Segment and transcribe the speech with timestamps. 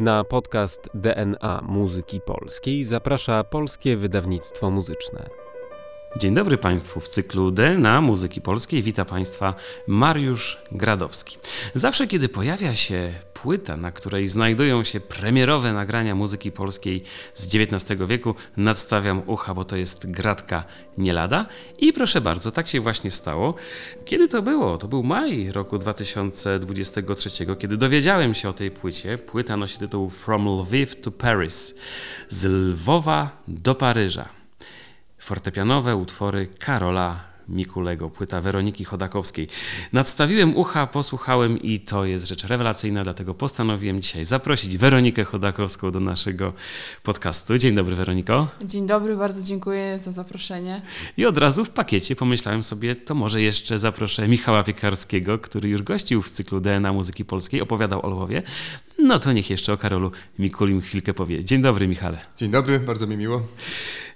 [0.00, 5.30] Na podcast DNA Muzyki Polskiej zaprasza Polskie Wydawnictwo Muzyczne.
[6.16, 8.82] Dzień dobry Państwu w cyklu DNA Muzyki Polskiej.
[8.82, 9.54] Wita Państwa
[9.86, 11.38] Mariusz Gradowski.
[11.74, 17.02] Zawsze, kiedy pojawia się płyta, na której znajdują się premierowe nagrania muzyki polskiej
[17.34, 20.64] z XIX wieku, nadstawiam ucha, bo to jest gratka
[20.98, 21.46] nie lada.
[21.78, 23.54] I proszę bardzo, tak się właśnie stało.
[24.04, 24.78] Kiedy to było?
[24.78, 29.18] To był maj roku 2023, kiedy dowiedziałem się o tej płycie.
[29.18, 31.74] Płyta nosi tytuł From Lviv to Paris.
[32.28, 34.39] Z Lwowa do Paryża
[35.20, 39.48] fortepianowe utwory Karola Mikulego, płyta Weroniki Chodakowskiej.
[39.92, 46.00] Nadstawiłem ucha, posłuchałem i to jest rzecz rewelacyjna, dlatego postanowiłem dzisiaj zaprosić Weronikę Chodakowską do
[46.00, 46.52] naszego
[47.02, 47.58] podcastu.
[47.58, 48.48] Dzień dobry Weroniko.
[48.64, 50.82] Dzień dobry, bardzo dziękuję za zaproszenie.
[51.16, 55.82] I od razu w pakiecie pomyślałem sobie, to może jeszcze zaproszę Michała Piekarskiego, który już
[55.82, 58.42] gościł w cyklu DNA Muzyki Polskiej, opowiadał o Lwowie.
[58.98, 61.44] No to niech jeszcze o Karolu Mikulim chwilkę powie.
[61.44, 62.18] Dzień dobry Michale.
[62.36, 63.42] Dzień dobry, bardzo mi miło.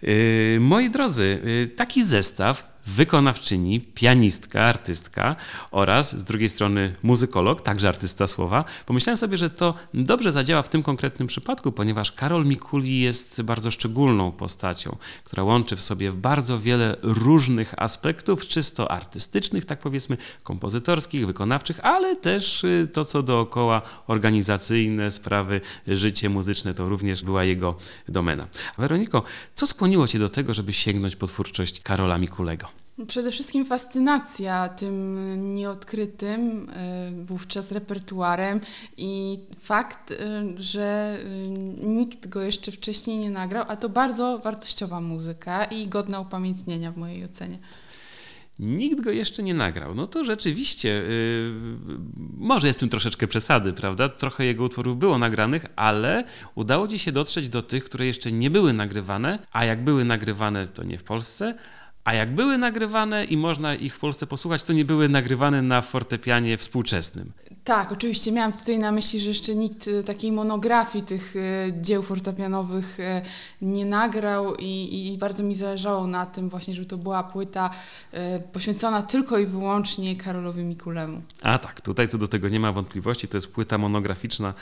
[0.02, 5.36] Yy, moi drodzy, yy, taki zestaw wykonawczyni, pianistka, artystka
[5.70, 8.64] oraz z drugiej strony muzykolog, także artysta słowa.
[8.86, 13.70] Pomyślałem sobie, że to dobrze zadziała w tym konkretnym przypadku, ponieważ Karol Mikuli jest bardzo
[13.70, 21.26] szczególną postacią, która łączy w sobie bardzo wiele różnych aspektów, czysto artystycznych, tak powiedzmy, kompozytorskich,
[21.26, 27.76] wykonawczych, ale też y, to, co dookoła organizacyjne sprawy, życie muzyczne, to również była jego
[28.08, 28.46] domena.
[28.78, 29.22] Weroniko,
[29.54, 32.73] co skłoniło Cię do tego, żeby sięgnąć po twórczość Karola Mikulego?
[33.08, 38.60] Przede wszystkim fascynacja tym nieodkrytym e, wówczas repertuarem
[38.96, 40.16] i fakt, e,
[40.56, 41.48] że e,
[41.86, 46.96] nikt go jeszcze wcześniej nie nagrał, a to bardzo wartościowa muzyka i godna upamiętnienia w
[46.96, 47.58] mojej ocenie.
[48.58, 49.94] Nikt go jeszcze nie nagrał.
[49.94, 51.52] No to rzeczywiście, yy,
[52.36, 54.08] może jest tym troszeczkę przesady, prawda?
[54.08, 58.50] Trochę jego utworów było nagranych, ale udało ci się dotrzeć do tych, które jeszcze nie
[58.50, 61.54] były nagrywane, a jak były nagrywane, to nie w Polsce,
[62.04, 65.82] a jak były nagrywane i można ich w Polsce posłuchać, to nie były nagrywane na
[65.82, 67.32] fortepianie współczesnym.
[67.64, 71.40] Tak, oczywiście miałam tutaj na myśli, że jeszcze nikt e, takiej monografii tych e,
[71.82, 73.22] dzieł fortepianowych e,
[73.62, 77.70] nie nagrał i, i bardzo mi zależało na tym właśnie, żeby to była płyta
[78.52, 81.22] poświęcona tylko i wyłącznie Karolowi Mikulemu.
[81.42, 84.52] A tak, tutaj co do tego nie ma wątpliwości, to jest płyta monograficzna,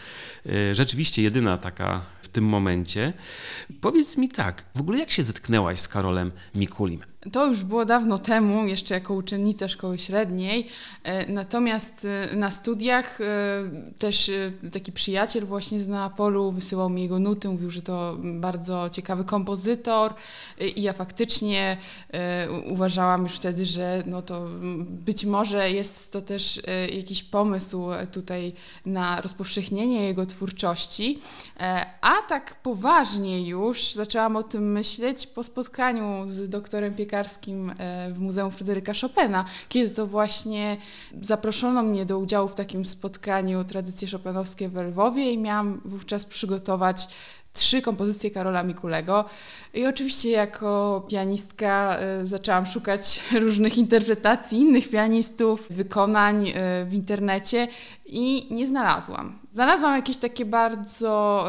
[0.72, 3.12] rzeczywiście jedyna taka w tym momencie.
[3.80, 7.11] Powiedz mi tak, w ogóle jak się zetknęłaś z Karolem Mikulim?
[7.32, 10.66] To już było dawno temu, jeszcze jako uczennica szkoły średniej.
[11.02, 13.24] E, natomiast e, na studiach e,
[13.98, 14.30] też
[14.72, 20.14] taki przyjaciel właśnie z Neapolu wysyłał mi jego nuty, mówił, że to bardzo ciekawy kompozytor
[20.76, 21.76] i ja faktycznie
[22.70, 24.46] uważałam już wtedy, że no to
[24.84, 26.62] być może jest to też
[26.96, 28.52] jakiś pomysł tutaj
[28.86, 31.18] na rozpowszechnienie jego twórczości.
[32.00, 38.18] A tak poważnie już zaczęłam o tym myśleć po spotkaniu z doktorem Piekarskim e, w
[38.18, 40.76] Muzeum Fryderyka Chopina, kiedy to właśnie
[41.20, 47.08] zaproszono mnie do udziału w takim spotkaniu Tradycje Chopinowskie w Lwowie i miałam wówczas przygotować
[47.52, 49.24] trzy kompozycje Karola Mikulego.
[49.74, 57.68] I oczywiście jako pianistka y, zaczęłam szukać różnych interpretacji innych pianistów, wykonań y, w internecie
[58.12, 59.38] i nie znalazłam.
[59.52, 61.44] Znalazłam jakieś takie bardzo,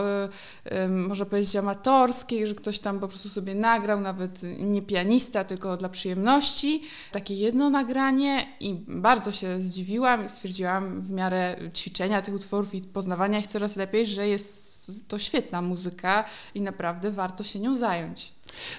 [0.86, 5.78] y, można powiedzieć, amatorskie, że ktoś tam po prostu sobie nagrał, nawet nie pianista, tylko
[5.78, 6.84] dla przyjemności.
[7.12, 12.82] Takie jedno nagranie i bardzo się zdziwiłam i stwierdziłam w miarę ćwiczenia tych utworów i
[12.82, 14.74] poznawania ich coraz lepiej, że jest
[15.08, 16.26] to świetna muzyka
[16.56, 18.34] i naprawdę warto się nią zająć.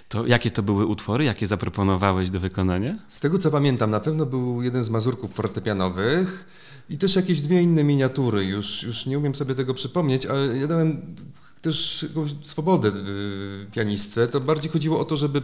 [0.09, 1.25] To jakie to były utwory?
[1.25, 2.99] Jakie zaproponowałeś do wykonania?
[3.09, 6.47] Z tego co pamiętam, na pewno był jeden z mazurków fortepianowych
[6.91, 8.45] i też jakieś dwie inne miniatury.
[8.45, 11.17] Już, już nie umiem sobie tego przypomnieć, ale ja dałem
[11.63, 12.07] też
[12.43, 14.29] swobodę y, pianistce.
[14.29, 15.43] To bardziej chodziło o to, żeby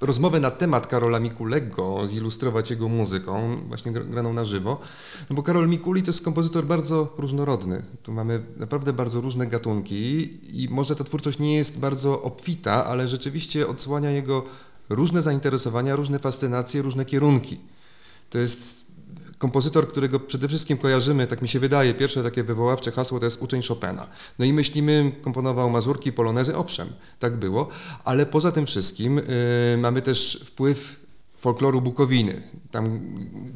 [0.00, 4.80] rozmowę na temat Karola Mikulego, zilustrować jego muzyką, właśnie graną na żywo,
[5.30, 7.82] no bo Karol Mikuli to jest kompozytor bardzo różnorodny.
[8.02, 10.28] Tu mamy naprawdę bardzo różne gatunki
[10.62, 14.44] i może ta twórczość nie jest bardzo obfita, ale rzeczywiście odsłania jego
[14.88, 17.60] różne zainteresowania, różne fascynacje, różne kierunki.
[18.30, 18.87] To jest
[19.38, 23.42] kompozytor, którego przede wszystkim kojarzymy, tak mi się wydaje, pierwsze takie wywoławcze hasło to jest
[23.42, 24.06] uczeń Chopina.
[24.38, 26.88] No i myślimy, komponował mazurki, polonezy, owszem,
[27.18, 27.68] tak było,
[28.04, 29.22] ale poza tym wszystkim yy,
[29.78, 30.96] mamy też wpływ
[31.38, 32.42] folkloru Bukowiny.
[32.70, 33.00] Tam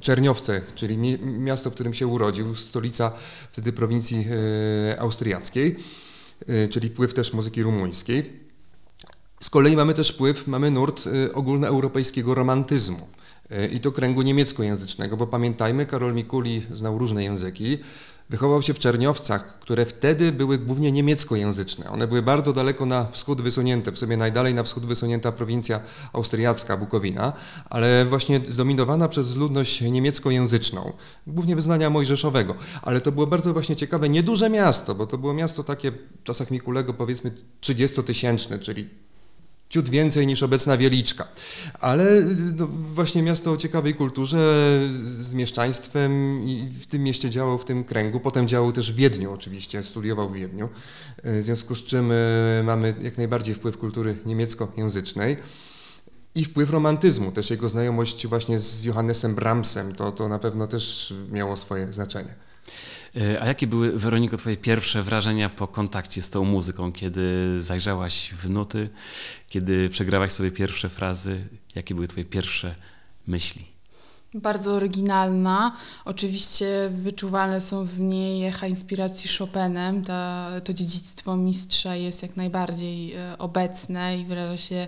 [0.01, 3.13] Czerniowce, czyli mi, miasto, w którym się urodził, stolica
[3.53, 4.27] wtedy prowincji
[4.89, 5.77] yy, austriackiej,
[6.49, 8.43] yy, czyli wpływ też muzyki rumuńskiej.
[9.43, 13.09] Z kolei mamy też wpływ, mamy nurt y, ogólnoeuropejskiego romantyzmu
[13.73, 17.79] i to kręgu niemieckojęzycznego, bo pamiętajmy, Karol Mikuli znał różne języki.
[18.31, 21.91] Wychował się w Czerniowcach, które wtedy były głównie niemieckojęzyczne.
[21.91, 25.81] One były bardzo daleko na wschód wysunięte, w sobie najdalej na wschód wysunięta prowincja
[26.13, 27.33] austriacka, Bukowina,
[27.71, 30.93] ale właśnie zdominowana przez ludność niemieckojęzyczną,
[31.27, 32.55] głównie wyznania mojżeszowego.
[32.83, 36.51] Ale to było bardzo właśnie ciekawe, nieduże miasto, bo to było miasto takie w czasach
[36.51, 38.89] Mikulego powiedzmy 30-tysięczne, czyli
[39.73, 41.29] ciut więcej niż obecna Wieliczka.
[41.81, 42.23] Ale
[42.57, 44.39] no, właśnie miasto o ciekawej kulturze,
[45.05, 48.21] z mieszczaństwem i w tym mieście działał w tym kręgu.
[48.21, 50.69] Potem działał też w Wiedniu oczywiście, studiował w Wiedniu.
[51.25, 55.37] W związku z czym e, mamy jak najbardziej wpływ kultury niemieckojęzycznej.
[56.35, 61.15] I wpływ romantyzmu, też jego znajomość właśnie z Johannesem Brahmsem, to, to na pewno też
[61.31, 62.35] miało swoje znaczenie.
[63.17, 68.31] E, a jakie były, Weroniko, Twoje pierwsze wrażenia po kontakcie z tą muzyką, kiedy zajrzałaś
[68.31, 68.89] w nuty,
[69.49, 71.47] kiedy przegrałaś sobie pierwsze frazy?
[71.75, 72.75] Jakie były Twoje pierwsze
[73.27, 73.73] myśli?
[74.35, 75.77] Bardzo oryginalna.
[76.05, 80.05] Oczywiście wyczuwalne są w niej echa inspiracji Chopinem.
[80.05, 84.87] Ta, to dziedzictwo mistrza jest jak najbardziej e, obecne i wyraża się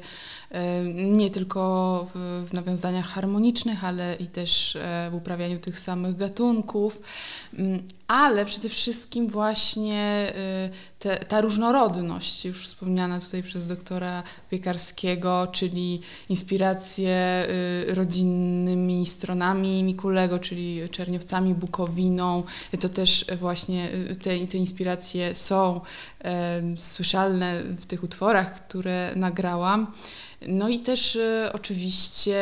[0.50, 4.78] e, nie tylko w, w nawiązaniach harmonicznych, ale i też
[5.10, 7.00] w uprawianiu tych samych gatunków.
[8.06, 10.32] Ale przede wszystkim właśnie
[10.98, 17.46] te, ta różnorodność, już wspomniana tutaj przez doktora Piekarskiego, czyli inspiracje
[17.88, 22.42] rodzinnymi stronami Mikulego, czyli Czerniowcami, Bukowiną.
[22.80, 23.88] To też właśnie
[24.22, 25.80] te, te inspiracje są
[26.76, 29.92] słyszalne w tych utworach, które nagrałam.
[30.48, 31.18] No i też
[31.52, 32.36] oczywiście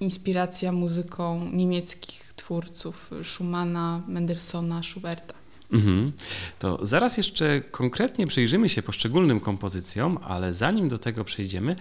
[0.00, 5.34] inspiracja muzyką niemieckich twórców Schumana, Mendelssohna, Schuberta.
[5.72, 6.12] Mhm.
[6.58, 11.76] To zaraz jeszcze konkretnie przyjrzymy się poszczególnym kompozycjom, ale zanim do tego przejdziemy,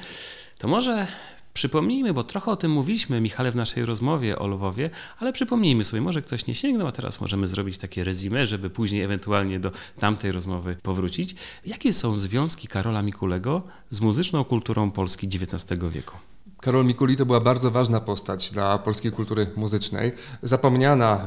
[0.58, 1.08] to może
[1.54, 6.02] Przypomnijmy, bo trochę o tym mówiliśmy, Michale, w naszej rozmowie o Lwowie, ale przypomnijmy sobie,
[6.02, 10.32] może ktoś nie sięgnął, a teraz możemy zrobić takie rezime, żeby później ewentualnie do tamtej
[10.32, 11.36] rozmowy powrócić.
[11.66, 16.18] Jakie są związki Karola Mikulego z muzyczną kulturą Polski XIX wieku?
[16.62, 20.12] Karol Mikuli to była bardzo ważna postać dla polskiej kultury muzycznej,
[20.44, 21.20] zapomniana e,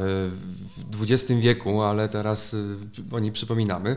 [0.96, 3.96] w XX wieku, ale teraz e, o niej przypominamy.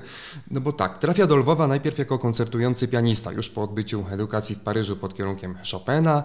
[0.52, 4.60] No bo tak, trafia do Lwowa najpierw jako koncertujący pianista, już po odbyciu edukacji w
[4.60, 6.24] Paryżu pod kierunkiem Chopina.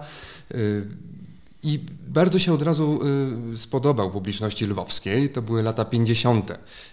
[1.64, 3.00] I bardzo się od razu
[3.53, 5.29] y, spodobał publiczności lwowskiej.
[5.31, 6.53] To były lata 50.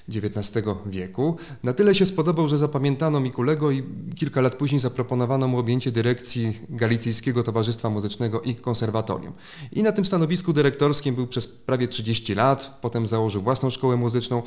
[0.10, 1.38] XIX wieku.
[1.63, 3.83] Na tyle się spodobał, że zapamiętano Mikulego i
[4.16, 9.33] kilka lat później zaproponowano mu objęcie dyrekcji Galicyjskiego Towarzystwa Muzycznego i Konserwatorium.
[9.71, 12.77] I na tym stanowisku dyrektorskim był przez prawie 30 lat.
[12.81, 14.44] Potem założył własną szkołę muzyczną.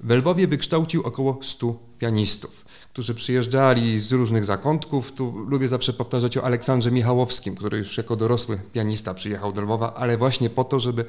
[0.00, 2.64] W Lwowie wykształcił około 100 pianistów
[2.98, 5.12] którzy przyjeżdżali z różnych zakątków.
[5.12, 9.94] Tu lubię zawsze powtarzać o Aleksandrze Michałowskim, który już jako dorosły pianista przyjechał do Lwowa,
[9.94, 11.04] ale właśnie po to, żeby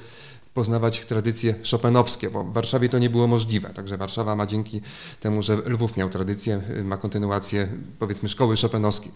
[0.53, 3.69] poznawać tradycje szopenowskie, bo w Warszawie to nie było możliwe.
[3.69, 4.81] Także Warszawa ma dzięki
[5.19, 7.67] temu, że Lwów miał tradycję, ma kontynuację
[7.99, 9.11] powiedzmy szkoły szopenowskiej.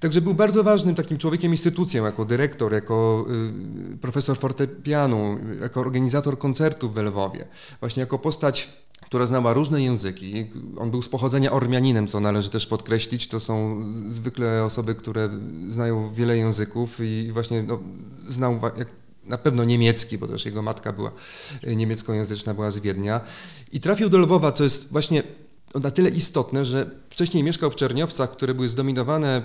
[0.00, 3.26] Także był bardzo ważnym takim człowiekiem, instytucją, jako dyrektor, jako
[3.94, 7.48] y, profesor fortepianu, jako organizator koncertów w Lwowie.
[7.80, 8.82] Właśnie jako postać
[9.12, 10.46] która znała różne języki.
[10.78, 13.28] On był z pochodzenia Ormianinem, co należy też podkreślić.
[13.28, 15.28] To są zwykle osoby, które
[15.68, 17.78] znają wiele języków i właśnie no,
[18.28, 18.60] znał
[19.24, 21.12] na pewno niemiecki, bo też jego matka była
[21.76, 23.20] niemieckojęzyczna, była z Wiednia.
[23.72, 25.22] I trafił do Lwowa, co jest właśnie
[25.74, 29.42] na tyle istotne, że wcześniej mieszkał w Czerniowcach, które były zdominowane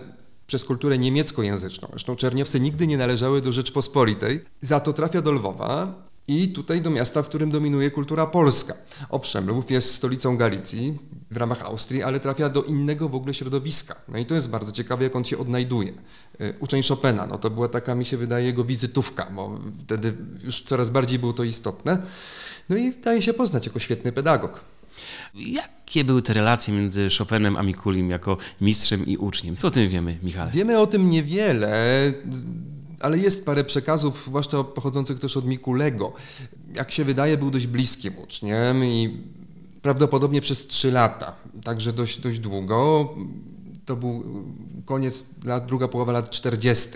[0.48, 1.88] przez kulturę niemieckojęzyczną.
[1.92, 4.46] Zresztą Czerniowcy nigdy nie należały do Rzeczpospolitej.
[4.62, 8.74] Za to trafia do Lwowa i tutaj do miasta, w którym dominuje kultura polska.
[9.10, 11.00] Owszem, Lwów jest stolicą Galicji
[11.32, 13.96] w ramach Austrii, ale trafia do innego w ogóle środowiska.
[14.08, 15.94] No i to jest bardzo ciekawe, jak on się odnajduje.
[16.42, 20.14] Y, uczeń Chopina, no to była taka, mi się wydaje, jego wizytówka, bo wtedy
[20.44, 22.02] już coraz bardziej było to istotne.
[22.70, 24.62] No i daje się poznać jako świetny pedagog.
[25.36, 29.56] Jakie były te relacje między Chopinem a Mikulim jako mistrzem i uczniem?
[29.56, 30.52] Co o tym wiemy, Michale?
[30.52, 32.14] Wiemy o tym niewiele
[33.00, 36.14] ale jest parę przekazów, zwłaszcza pochodzących też od Mikulego.
[36.74, 39.24] Jak się wydaje, był dość bliskim uczniem i
[39.82, 43.10] prawdopodobnie przez trzy lata, także dość, dość długo.
[43.86, 44.44] To był
[44.86, 46.90] koniec lat, druga połowa lat 40.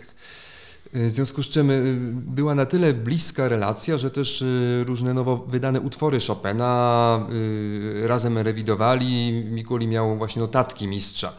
[0.93, 5.37] W związku z czym y, była na tyle bliska relacja, że też y, różne nowo
[5.37, 9.31] wydane utwory Chopina y, razem rewidowali.
[9.51, 11.33] Mikuli miał właśnie notatki mistrza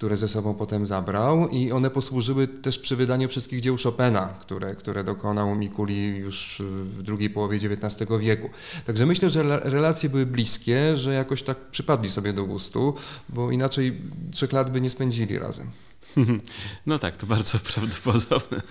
[0.00, 4.74] które ze sobą potem zabrał i one posłużyły też przy wydaniu wszystkich dzieł Chopina, które,
[4.74, 6.62] które dokonał Mikuli już
[6.98, 8.50] w drugiej połowie XIX wieku.
[8.84, 12.94] Także myślę, że relacje były bliskie, że jakoś tak przypadli sobie do gustu,
[13.28, 15.70] bo inaczej trzech lat by nie spędzili razem.
[16.86, 18.62] No tak, to bardzo prawdopodobne.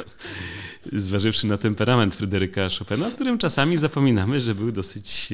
[0.93, 5.33] Zważywszy na temperament Fryderyka Chopina, o którym czasami zapominamy, że był dosyć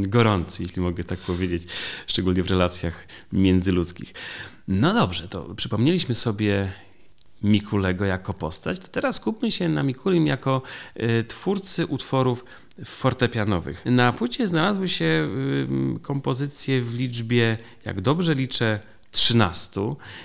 [0.00, 1.64] gorący, jeśli mogę tak powiedzieć,
[2.06, 4.14] szczególnie w relacjach międzyludzkich.
[4.68, 6.72] No dobrze, to przypomnieliśmy sobie
[7.42, 10.62] Mikulego jako postać, to teraz skupmy się na Mikulim jako
[10.94, 12.44] e, twórcy utworów
[12.84, 13.86] fortepianowych.
[13.86, 15.28] Na płycie znalazły się
[16.02, 18.80] kompozycje w liczbie, jak dobrze liczę,
[19.12, 19.80] 13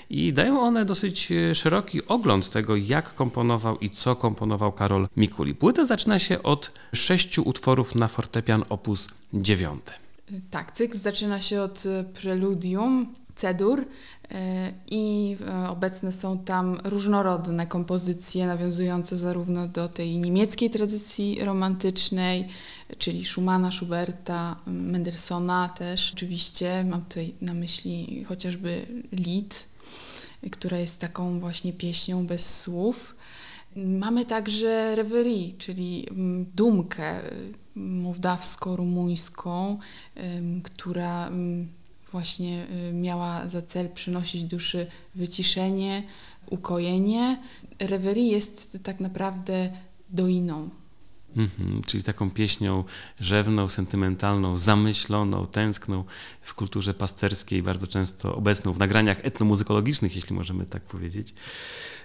[0.10, 5.56] i dają one dosyć e, szeroki ogląd tego, jak komponował i co komponował Karol Mikuli.
[5.56, 9.82] Płyta zaczyna się od sześciu utworów na fortepian opus 9.
[10.52, 13.86] Tak, cykl zaczyna się od e, preludium, cedur
[14.88, 22.48] i e, obecne są tam różnorodne kompozycje nawiązujące zarówno do tej niemieckiej tradycji romantycznej,
[22.98, 26.12] czyli Schumana, Schuberta, Mendelssohna też.
[26.14, 29.68] Oczywiście mam tutaj na myśli chociażby Lied,
[30.52, 33.16] która jest taką właśnie pieśnią bez słów.
[33.76, 39.78] Mamy także reverie, czyli mm, dumkę y, mołdawsko-rumuńską,
[40.18, 41.77] ym, która ym,
[42.12, 46.04] właśnie y, miała za cel przynosić duszy wyciszenie,
[46.50, 47.44] ukojenie.
[47.80, 49.70] Reverie jest tak naprawdę
[50.10, 50.70] doiną.
[51.36, 52.84] Mhm, czyli taką pieśnią
[53.20, 56.04] rzewną, sentymentalną, zamyśloną, tęskną
[56.42, 61.34] w kulturze pasterskiej, bardzo często obecną w nagraniach etnomuzykologicznych, jeśli możemy tak powiedzieć.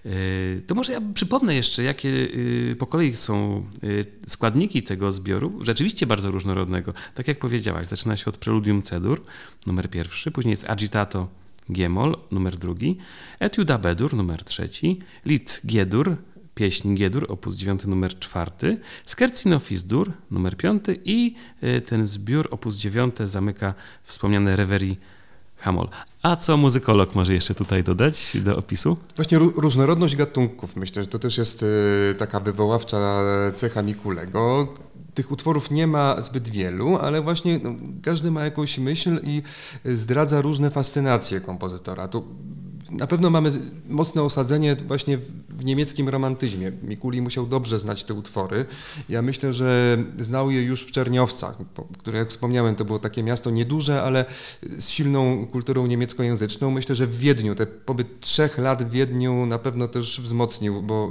[0.04, 5.64] Yy, To może ja przypomnę jeszcze, jakie yy, po kolei są yy, składniki tego zbioru,
[5.64, 6.94] rzeczywiście bardzo różnorodnego.
[7.14, 9.24] Tak jak powiedziałaś, zaczyna się od preludium cedur,
[9.66, 11.28] numer pierwszy, później jest agitato
[11.68, 12.96] G-moll, numer drugi,
[13.38, 16.16] Etiuda Bedur, numer trzeci, Lit G-dur,
[16.54, 22.76] pieśń G-dur, opus 9, numer czwarty, Scherzino Fis-dur, numer piąty i y, ten zbiór, opus
[22.76, 24.96] 9, zamyka wspomniane Reverie
[25.56, 25.88] Hamol.
[26.22, 28.96] A co muzykolog może jeszcze tutaj dodać do opisu?
[29.16, 33.20] Właśnie ró- różnorodność gatunków, myślę, że to też jest y, taka wywoławcza
[33.54, 34.74] cecha Mikulego.
[35.14, 37.70] Tych utworów nie ma zbyt wielu, ale właśnie no,
[38.02, 39.42] każdy ma jakąś myśl i
[39.84, 42.08] zdradza różne fascynacje kompozytora.
[42.08, 42.24] Tu
[42.90, 43.50] na pewno mamy
[43.88, 45.18] mocne osadzenie właśnie
[45.58, 46.72] w niemieckim romantyzmie.
[46.82, 48.64] Mikuli musiał dobrze znać te utwory.
[49.08, 51.56] Ja myślę, że znał je już w Czerniowcach,
[51.98, 54.24] które jak wspomniałem, to było takie miasto nieduże, ale
[54.78, 56.70] z silną kulturą niemieckojęzyczną.
[56.70, 61.10] Myślę, że w Wiedniu, te pobyt trzech lat w Wiedniu na pewno też wzmocnił, bo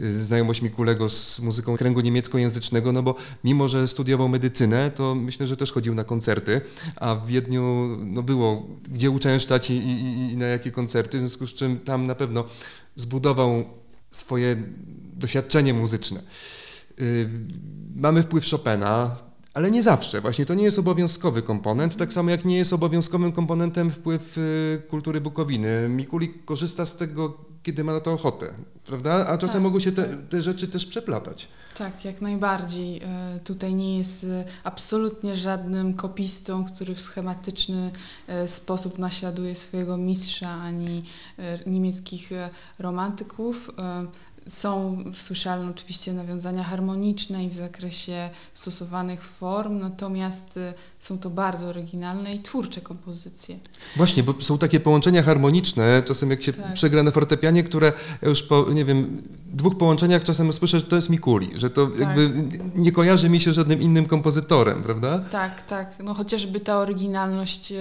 [0.00, 3.14] y, znajomość Mikulego z muzyką kręgu niemieckojęzycznego, no bo
[3.44, 6.60] mimo, że studiował medycynę, to myślę, że też chodził na koncerty,
[6.96, 11.46] a w Wiedniu no było gdzie uczęszczać i, i, i na jakie koncerty, w związku
[11.46, 12.44] z czym tam na pewno
[12.96, 13.64] zbudował
[14.10, 14.56] swoje
[15.12, 16.20] doświadczenie muzyczne.
[17.00, 17.28] Y,
[17.96, 19.16] Mamy wpływ Chopina,
[19.56, 20.20] ale nie zawsze.
[20.20, 24.82] Właśnie to nie jest obowiązkowy komponent, tak samo jak nie jest obowiązkowym komponentem wpływ y,
[24.88, 25.88] kultury Bukowiny.
[25.88, 28.46] Mikulik korzysta z tego, kiedy ma na to ochotę,
[28.86, 29.26] prawda?
[29.26, 30.28] A czasem Tak, mogą się te, tak.
[30.28, 31.48] te rzeczy też przeplatać.
[31.78, 33.00] Tak, jak najbardziej.
[33.02, 37.90] E, Tutaj nie jest e, absolutnie żadnym kopistą, który w schematyczny
[38.46, 41.02] sposób naśladuje swojego mistrza ani
[41.66, 42.30] niemieckich
[42.78, 43.70] romantyków.
[44.48, 51.66] Są słyszalne oczywiście nawiązania harmoniczne i w zakresie stosowanych form, natomiast e, są to bardzo
[51.66, 53.58] oryginalne i twórcze kompozycje.
[53.96, 56.74] Właśnie, bo są takie połączenia harmoniczne, czasem jak się Tak.
[56.74, 59.22] przegra na fortepianie, które już po, nie wiem,
[59.52, 61.98] dwóch połączeniach czasem słyszę, że to jest Mikuli, że to Tak.
[62.00, 65.18] jakby nie kojarzy mi się z żadnym innym kompozytorem, prawda?
[65.18, 65.94] Tak, tak.
[66.02, 67.76] No chociażby ta oryginalność e,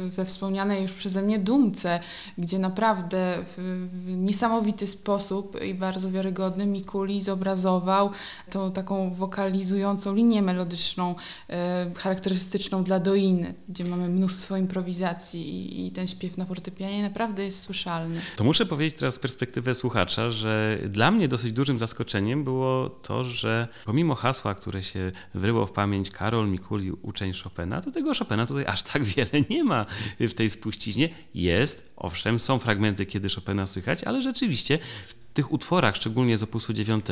[0.00, 2.00] we wspomnianej już przeze mnie dumce,
[2.38, 8.10] gdzie naprawdę w, w niesamowity sposób i bardzo wiarygodny Mikuli zobrazował
[8.50, 11.14] tą taką wokalizującą linię melodyczną,
[11.50, 17.44] e, charakterystyczną dla doiny, gdzie mamy mnóstwo improwizacji i, i ten śpiew na fortepianie naprawdę
[17.44, 18.20] jest słyszalny.
[18.36, 23.24] To muszę powiedzieć teraz z perspektywy słuchacza, że dla mnie dosyć dużym zaskoczeniem było to,
[23.24, 28.46] że pomimo hasła, które się wryło w pamięć Karol Mikuli, uczeń Chopina, to tego Chopina
[28.46, 29.84] tutaj aż tak wiele nie ma
[30.20, 31.08] w tej spuściźnie.
[31.34, 36.72] Jest, owszem, są fragmenty, kiedy Chopina słychać, ale rzeczywiście w tych utworach, szczególnie z opusu
[36.72, 37.04] 9,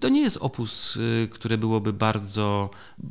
[0.00, 2.70] to nie jest opus, y, które byłoby bardzo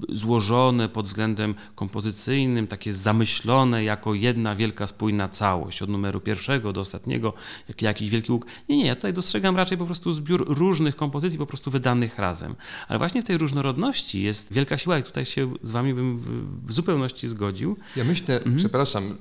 [0.09, 6.81] złożone pod względem kompozycyjnym, takie zamyślone jako jedna wielka, spójna całość, od numeru pierwszego do
[6.81, 7.33] ostatniego,
[7.67, 8.45] jak jakiś wielki łuk.
[8.69, 12.55] Nie, nie, ja tutaj dostrzegam raczej po prostu zbiór różnych kompozycji, po prostu wydanych razem.
[12.87, 16.65] Ale właśnie w tej różnorodności jest wielka siła i tutaj się z wami bym w,
[16.67, 17.77] w zupełności zgodził.
[17.95, 18.55] Ja myślę, Mhm.
[18.55, 19.15] przepraszam,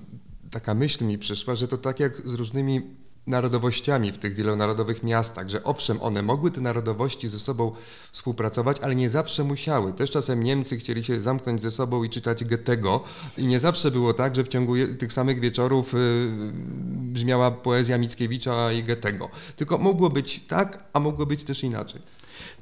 [0.51, 2.81] taka myśl mi przyszła, że to tak jak z różnymi
[3.27, 7.73] narodowościami w tych wielonarodowych miastach, że owszem, one mogły te narodowości ze sobą
[8.13, 9.93] współpracować, ale nie zawsze musiały.
[9.93, 13.05] Też czasem Niemcy chcieli się zamknąć ze sobą i czytać Goethego
[13.39, 16.29] i nie zawsze było tak, że w ciągu tych samych wieczorów y,
[16.93, 19.29] brzmiała poezja Mickiewicza i Goethego.
[19.57, 22.03] Tylko mogło być tak, a mogło być też inaczej.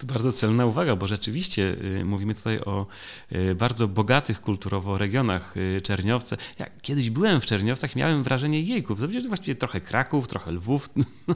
[0.02, 2.86] To bardzo celna uwaga, bo rzeczywiście y, mówimy tutaj o
[3.32, 6.36] y, bardzo bogatych kulturowo regionach y, Czerniowce.
[6.58, 10.52] Ja kiedyś byłem w Czerniowcach i miałem wrażenie jejku, to będzie właściwie trochę Kraków, trochę
[10.52, 10.90] Lwów.
[11.28, 11.34] No,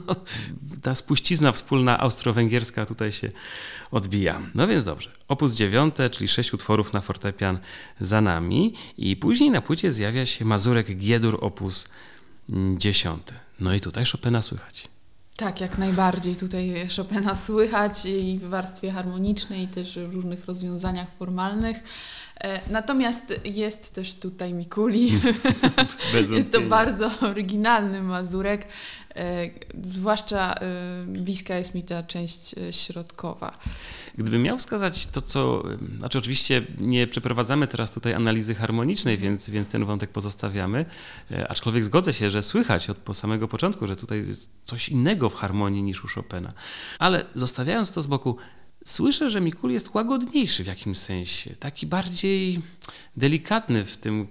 [0.83, 3.33] ta spuścizna wspólna austro-węgierska tutaj się
[3.91, 4.41] odbija.
[4.55, 5.11] No więc dobrze.
[5.29, 7.59] Opus dziewiąte, czyli sześć utworów na fortepian
[8.01, 11.89] za nami i później na płycie zjawia się Mazurek Giedur opus
[12.51, 13.33] mm, dziesiąte.
[13.61, 14.96] No i tutaj Chopina słychać.
[15.37, 16.37] Tak, jak najbardziej.
[16.37, 21.77] Tutaj Chopina słychać i w warstwie harmonicznej, i też w różnych rozwiązaniach formalnych.
[22.41, 25.13] E, Natomiast jest też tutaj Mikuli.
[26.13, 28.67] Bez jest to bardzo oryginalny mazurek.
[29.17, 29.51] E,
[29.91, 33.59] Zwłaszcza e, bliska jest mi ta część środkowa.
[34.19, 35.63] Gdybym miał wskazać to, co.
[35.99, 40.85] Znaczy, oczywiście nie przeprowadzamy teraz tutaj analizy harmonicznej, więc, więc ten wątek pozostawiamy.
[41.49, 45.35] Aczkolwiek zgodzę się, że słychać od po samego początku, że tutaj jest coś innego w
[45.35, 46.53] harmonii niż u Chopina.
[46.99, 48.37] Ale zostawiając to z boku,
[48.87, 52.61] słyszę, że Mikul jest łagodniejszy w jakimś sensie, taki bardziej
[53.17, 54.27] delikatny w tym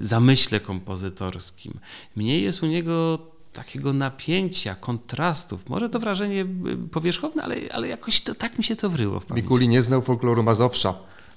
[0.00, 1.78] zamyśle kompozytorskim.
[2.16, 3.18] Mniej jest u niego
[3.52, 5.68] takiego napięcia, kontrastów.
[5.68, 6.46] Może to wrażenie
[6.90, 9.44] powierzchowne, ale, ale jakoś to tak mi się to wryło w pamięci.
[9.44, 10.94] Mikuli nie znał folkloru Mazowsza.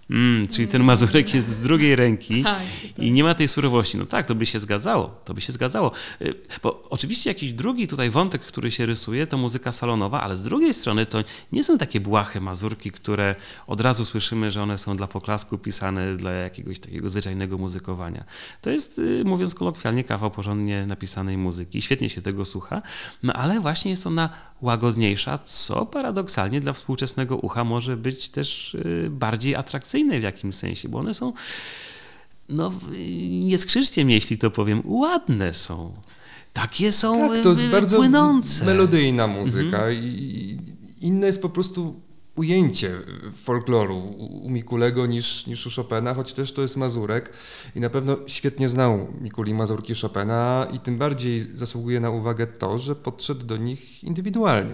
[0.09, 2.61] Mm, czyli ten mazurek jest z drugiej ręki Tak,
[2.97, 3.97] i nie ma tej surowości.
[3.97, 5.91] No tak, to by się zgadzało, to by się zgadzało.
[6.21, 6.33] Y,
[6.63, 10.73] Bo oczywiście jakiś drugi tutaj wątek, który się rysuje, to muzyka salonowa, ale z drugiej
[10.73, 13.35] strony to nie są takie błahe mazurki, które
[13.67, 18.23] od razu słyszymy, że one są dla poklasku pisane dla jakiegoś takiego zwyczajnego muzykowania.
[18.61, 21.81] To jest, y, mówiąc kolokwialnie, kawał porządnie napisanej muzyki.
[21.81, 22.81] Świetnie się tego słucha,
[23.23, 24.29] no ale właśnie jest ona
[24.61, 30.89] łagodniejsza, co paradoksalnie dla współczesnego ucha może być też y, bardziej atrakcyjne w jakimś sensie,
[30.89, 31.33] bo one są,
[32.49, 32.71] no
[33.29, 35.93] nie skrzyczcie mnie, jeśli to powiem, ładne są.
[36.53, 38.65] Takie są Tak, to jest y, bardzo płynące.
[38.65, 40.57] melodyjna muzyka i
[41.01, 42.01] i inne jest po prostu
[42.37, 42.91] ujęcie
[43.35, 47.33] folkloru u Mikulego niż, niż u Chopina, choć też to jest Mazurek
[47.75, 52.77] i na pewno świetnie znał Mikuli Mazurki Chopina i tym bardziej zasługuje na uwagę to,
[52.77, 54.73] że podszedł do nich indywidualnie.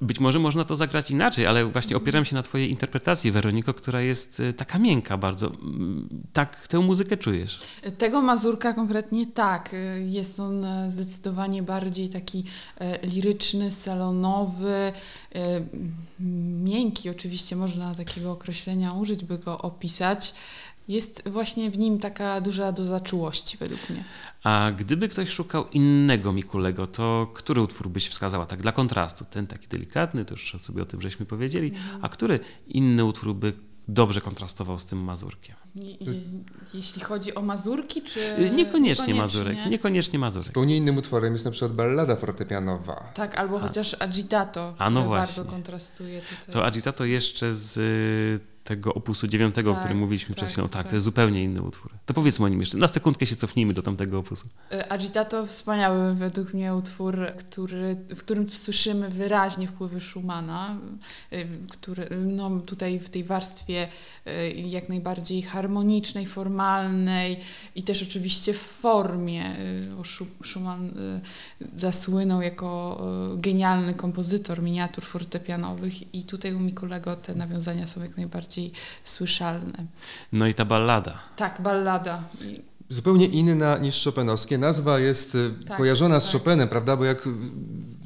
[0.00, 4.00] Być może można to zagrać inaczej, ale właśnie opieram się na twojej interpretacji, Weroniko, która
[4.00, 5.46] jest y, taka miękka bardzo.
[5.46, 7.58] Mm, Tak tę muzykę czujesz.
[7.98, 9.74] Tego mazurka konkretnie tak.
[9.74, 12.44] E, Jest on e, zdecydowanie bardziej taki
[12.78, 14.92] e, liryczny, salonowy,
[15.34, 15.60] e,
[16.64, 20.34] miękki oczywiście można takiego określenia użyć, by go opisać.
[20.88, 24.04] Jest właśnie w nim taka duża doza czułości według mnie.
[24.44, 29.24] A gdyby ktoś szukał innego Mikulego, to który utwór byś wskazała tak dla kontrastu?
[29.30, 31.72] Ten taki delikatny, to już sobie o tym żeśmy powiedzieli,
[32.02, 33.52] a który inny utwór by
[33.88, 35.56] dobrze kontrastował z tym Mazurkiem?
[35.74, 36.20] Je, je,
[36.74, 38.20] jeśli chodzi o mazurki, czy...
[38.38, 40.46] Y, Niekoniecznie Mazurek, niekoniecznie Mazurek.
[40.46, 43.10] Zupełnie innym utworem jest na przykład ballada fortepianowa.
[43.14, 45.42] Tak, albo chociaż agitato, A, no właśnie.
[45.42, 46.52] bardzo kontrastuje tutaj.
[46.52, 50.68] To Agitato jeszcze z y, tego opusu dziewiątego, o Tak, którym mówiliśmy tak, chwilą.
[50.68, 50.90] Tak, tak.
[50.90, 51.92] to jest zupełnie inny utwór.
[52.06, 52.78] To powiedzmy o nim jeszcze.
[52.78, 54.48] Na sekundkę się cofnijmy do tamtego opusu.
[54.72, 60.76] E, Agitato wspaniały według mnie utwór, który, w którym słyszymy wyraźnie wpływy Schumana,
[61.30, 63.88] e, który no, tutaj w tej warstwie
[64.26, 67.40] e, jak najbardziej harmonicznej, formalnej
[67.74, 69.56] i też oczywiście w formie.
[69.98, 70.90] O Schu- Schumann
[71.76, 73.00] zasłynął jako
[73.36, 78.55] genialny kompozytor miniatur fortepianowych i tutaj u Mikulego te nawiązania są jak najbardziej
[79.04, 79.86] słyszalne.
[80.32, 81.18] No i ta ballada.
[81.36, 82.22] Tak, ballada.
[82.88, 84.58] Zupełnie inna niż Chopinowskie.
[84.58, 86.32] Nazwa jest y, Tak, kojarzona z tak.
[86.32, 86.96] Chopinem, prawda?
[86.96, 87.30] Bo jak y,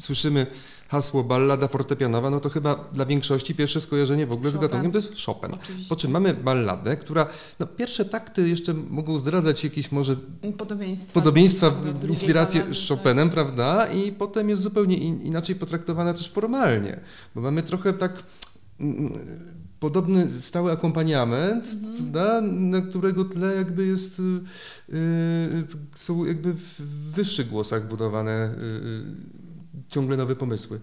[0.01, 0.47] słyszymy
[0.89, 4.69] hasło ballada fortepianowa, no to chyba dla większości pierwsze skojarzenie w ogóle z Chopin.
[4.69, 5.55] gatunkiem to jest Chopin.
[5.55, 5.89] Oczywiście.
[5.89, 7.27] Po czym mamy balladę, która,
[7.61, 10.17] no pierwsze takty jeszcze mogą zdradzać jakieś może
[10.59, 11.15] Podobieństwa.
[11.15, 11.73] podobieństwa,
[12.09, 12.99] inspiracje ballady, z tak.
[12.99, 13.87] Chopinem, prawda?
[13.87, 17.01] I potem jest zupełnie in, inaczej potraktowana też formalnie,
[17.35, 18.23] bo mamy trochę tak
[18.81, 19.13] mm,
[19.81, 21.95] podobny stały akompaniament, Mhm.
[21.97, 22.41] prawda?
[22.41, 24.23] Na którego tle jakby jest, y,
[24.95, 25.65] y,
[25.95, 26.81] są jakby w
[27.15, 29.03] wyższych głosach budowane y, y,
[29.89, 30.81] ciągle nowe pomysły.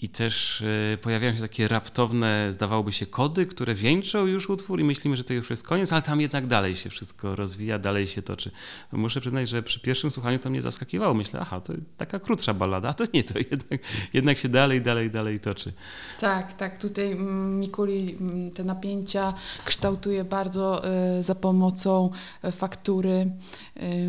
[0.00, 0.62] I też
[0.94, 5.24] e, pojawiają się takie raptowne, zdawałoby się, kody, które wieńczą już utwór i myślimy, że
[5.24, 8.50] to już jest koniec, ale tam jednak dalej się wszystko rozwija, dalej się toczy.
[8.92, 11.14] Muszę przyznać, że przy pierwszym słuchaniu to mnie zaskakiwało.
[11.14, 13.80] Myślę, aha, to taka krótsza ballada, a to nie, to jednak,
[14.12, 15.72] jednak się dalej, dalej, dalej toczy.
[16.20, 16.78] Tak, tak.
[16.78, 20.82] Tutaj mm, Mikuli mm, te napięcia kształtuje bardzo
[21.18, 22.10] y, za pomocą
[22.44, 23.30] y, faktury.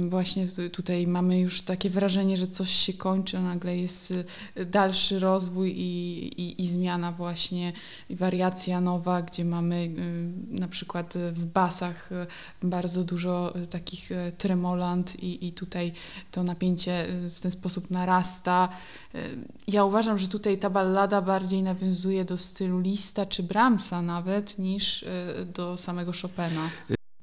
[0.10, 4.14] Właśnie tu- tutaj mamy już takie wrażenie, że coś się kończy, a nagle jest
[4.66, 7.74] dalszy rozwój i, i, i zmiana właśnie,
[8.10, 14.10] i wariacja nowa, gdzie mamy y, na przykład w basach y, bardzo dużo y, takich
[14.38, 15.94] tremolant i, i tutaj
[16.32, 18.70] to napięcie w ten sposób narasta.
[19.68, 25.06] Ja uważam, że tutaj ta ballada bardziej nawiązuje do stylu Lista czy Brahmsa nawet niż
[25.54, 26.70] do samego Chopina.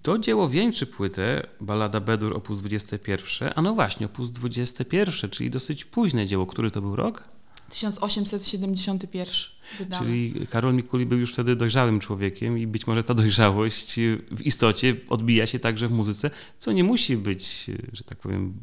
[0.02, 2.48] To dzieło wieńczy płytę, Ballada Bedur op.
[2.52, 4.18] 21, a no właśnie, op.
[4.20, 6.46] 21, czyli dosyć późne dzieło.
[6.46, 7.31] Który to był rok?
[7.72, 9.34] 1871
[9.78, 10.06] wydany.
[10.06, 14.96] Czyli Karol Mikuli był już wtedy dojrzałym człowiekiem i być może ta dojrzałość w istocie
[15.08, 18.54] odbija się także w muzyce, co nie musi być, że tak powiem,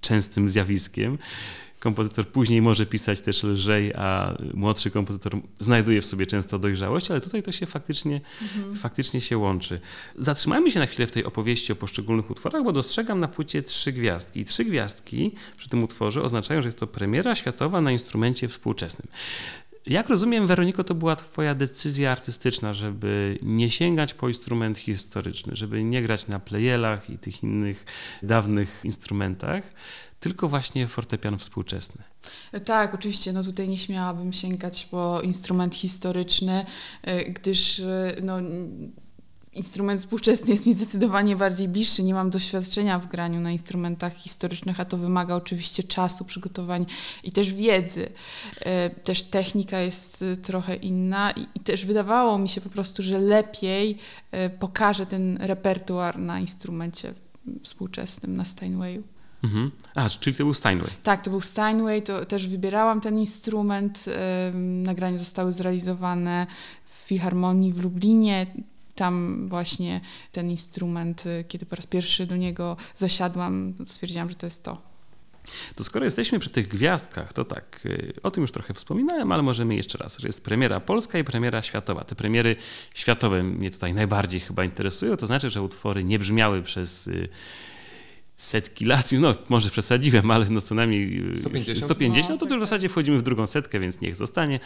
[0.00, 1.18] częstym zjawiskiem.
[1.84, 7.20] Kompozytor później może pisać też lżej, a młodszy kompozytor znajduje w sobie często dojrzałość, ale
[7.20, 8.20] tutaj to się faktycznie,
[8.76, 9.80] faktycznie się łączy.
[10.18, 13.92] Zatrzymajmy się na chwilę w tej opowieści o poszczególnych utworach, bo dostrzegam na płycie trzy
[13.92, 14.40] gwiazdki.
[14.40, 19.08] I trzy gwiazdki przy tym utworze oznaczają, że jest to premiera światowa na instrumencie współczesnym.
[19.86, 25.84] Jak rozumiem, Weroniko, to była Twoja decyzja artystyczna, żeby nie sięgać po instrument historyczny, żeby
[25.84, 27.84] nie grać na plejelach i tych innych
[28.22, 29.62] dawnych instrumentach,
[30.24, 32.02] tylko właśnie fortepian współczesny.
[32.64, 36.66] Tak, oczywiście, no tutaj nie śmiałabym sięgać po instrument historyczny,
[37.08, 38.36] y, gdyż y, no,
[39.52, 42.02] instrument współczesny jest mi zdecydowanie bardziej bliższy.
[42.02, 46.86] Nie mam doświadczenia w graniu na instrumentach historycznych, a to wymaga oczywiście czasu, przygotowań
[47.24, 48.06] i też wiedzy.
[48.06, 53.98] Y, Też technika jest trochę inna i, też wydawało mi się po prostu, że lepiej
[54.60, 57.14] pokażę ten repertuar na instrumencie
[57.62, 59.13] współczesnym, na Steinwayu.
[59.44, 59.70] Mhm.
[59.94, 60.90] A, czyli to był Steinway.
[61.02, 64.04] Tak, to był Steinway, to też wybierałam ten instrument.
[64.82, 66.46] Nagrania zostały zrealizowane
[66.84, 68.46] w Filharmonii w Lublinie.
[68.94, 70.00] Tam właśnie
[70.32, 74.94] ten instrument, y, kiedy po raz pierwszy do niego zasiadłam, stwierdziłam, że to jest to.
[75.76, 79.42] To skoro jesteśmy przy tych gwiazdkach, to tak, y, o tym już trochę wspominałem, ale
[79.42, 82.04] możemy jeszcze raz, że jest premiera polska i premiera światowa.
[82.04, 82.56] Te premiery
[82.94, 87.28] światowe mnie tutaj najbardziej chyba interesują, to znaczy, że utwory nie brzmiały przez y,
[88.36, 91.84] setki lat, no może przesadziłem, ale no co najmniej y, 150?
[91.84, 94.60] 150 No, to, to tak, już w zasadzie wchodzimy w drugą setkę, więc niech zostanie,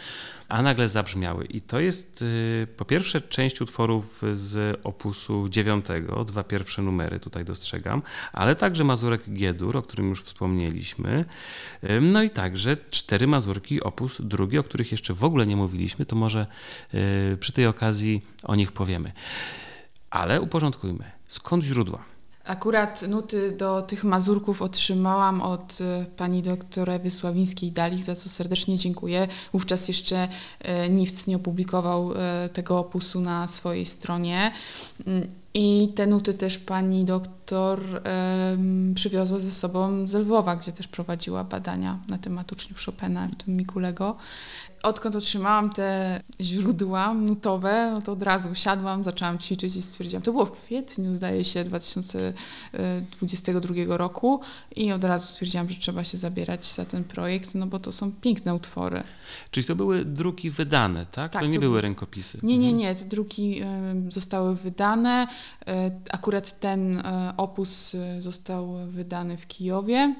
[0.47, 1.45] a nagle zabrzmiały.
[1.45, 7.45] I to jest y, po pierwsze część utworów z opusu dziewiątego, dwa pierwsze numery tutaj
[7.45, 8.01] dostrzegam,
[8.33, 11.25] ale także Mazurek Giedur, o którym już wspomnieliśmy,
[12.01, 16.15] no i także cztery Mazurki opus drugi, o których jeszcze w ogóle nie mówiliśmy, to
[16.15, 16.47] może
[17.33, 19.11] y, przy tej okazji o nich powiemy.
[20.09, 21.11] Ale uporządkujmy.
[21.27, 22.08] Skąd źródła?
[22.49, 28.77] Akurat nuty do tych mazurków otrzymałam od y, pani doktor Ewy Sławińskiej-Dalich, za co serdecznie
[28.77, 29.27] dziękuję.
[29.53, 30.27] Wówczas jeszcze
[30.85, 32.15] y, NIFC nie opublikował y,
[32.53, 34.51] tego opusu na swojej stronie.
[35.05, 38.01] Mm, I te nuty też pani doktor
[38.95, 43.57] przywiozła ze sobą z Lwowa, gdzie też prowadziła badania na temat uczniów Chopina, w tym
[43.57, 44.15] Mikulego.
[44.83, 50.31] Odkąd otrzymałam te źródła nutowe, no to od razu usiadłam, zaczęłam ćwiczyć i stwierdziłam, to
[50.31, 54.39] było w kwietniu, zdaje się, 2022 roku
[54.75, 58.11] i od razu stwierdziłam, że trzeba się zabierać za ten projekt, no bo to są
[58.11, 59.03] piękne utwory.
[59.51, 61.31] Czyli to były druki wydane, tak?
[61.31, 62.37] Tak, to nie to były rękopisy.
[62.43, 62.77] Nie, nie, Mhm.
[62.77, 63.61] nie, te druki
[64.09, 65.27] zostały wydane.
[65.61, 65.65] Y,
[66.11, 67.03] Akurat ten y,
[67.37, 70.15] opus y, został wydany w Kijowie,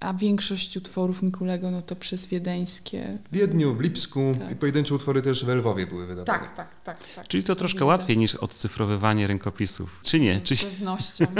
[0.00, 3.18] a większość utworów Mikulego no to przez wiedeńskie.
[3.30, 4.52] W Wiedniu, w Lipsku Tak.
[4.52, 6.38] i pojedyncze utwory też w Lwowie były wydawane.
[6.38, 6.98] Tak, tak, tak.
[7.14, 7.28] tak.
[7.28, 10.00] Czyli to troszkę łatwiej niż odcyfrowywanie rękopisów.
[10.02, 10.40] Czy nie?
[10.44, 11.26] Z pewnością.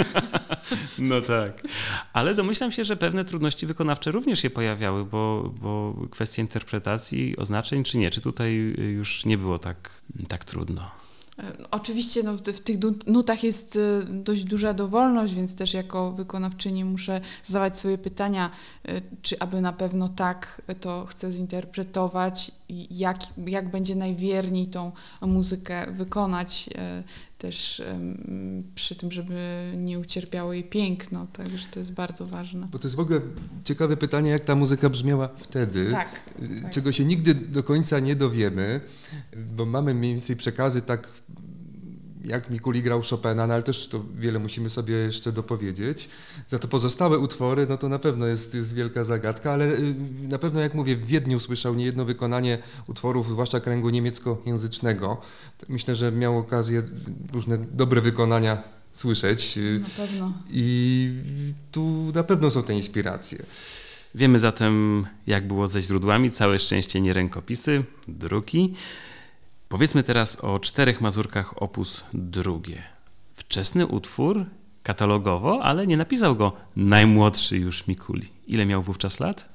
[0.99, 1.61] No tak.
[2.13, 7.83] Ale domyślam się, że pewne trudności wykonawcze również się pojawiały, bo, bo kwestia interpretacji, oznaczeń,
[7.83, 8.11] czy nie?
[8.11, 8.53] Czy tutaj
[8.95, 9.89] już nie było tak,
[10.27, 10.91] tak trudno?
[11.39, 16.11] E, Oczywiście no, w, w tych nutach jest e, dość duża dowolność, więc też jako
[16.11, 18.51] wykonawczyni muszę zadawać sobie pytania,
[18.85, 22.51] e, czy aby na pewno tak to chcę zinterpretować
[22.91, 23.17] jak,
[23.47, 26.69] jak będzie najwierniej tą muzykę wykonać.
[27.45, 27.83] Też
[28.75, 32.67] przy tym, żeby nie ucierpiało jej piękno, także to jest bardzo ważne.
[32.71, 33.21] Bo to jest w ogóle
[33.63, 35.91] ciekawe pytanie, jak ta muzyka brzmiała wtedy.
[35.91, 36.07] Tak,
[36.41, 36.71] y, tak.
[36.71, 38.81] Czego się nigdy do końca nie dowiemy,
[39.55, 41.11] bo mamy mniej więcej przekazy tak
[42.25, 46.09] jak Mikuli grał Chopina, no ale też to wiele musimy sobie jeszcze dopowiedzieć.
[46.47, 50.39] Za to pozostałe utwory, no to na pewno jest, jest wielka zagadka, ale y, na
[50.39, 52.57] pewno, jak mówię, w Wiedniu słyszał niejedno wykonanie
[52.87, 55.21] utworów, zwłaszcza kręgu niemieckojęzycznego.
[55.69, 56.81] Myślę, że miał okazję
[57.33, 60.33] różne dobre wykonania słyszeć y, Na pewno.
[60.49, 61.09] i
[61.71, 63.45] tu na pewno są te inspiracje.
[64.15, 66.31] Wiemy zatem, jak było ze źródłami.
[66.31, 68.73] Całe szczęście nie rękopisy, druki.
[69.69, 72.83] Powiedzmy teraz o czterech mazurkach opus drugie.
[73.33, 74.45] Wczesny utwór,
[74.83, 78.29] katalogowo, ale nie napisał go najmłodszy już Mikuli.
[78.47, 79.54] Ile miał wówczas lat?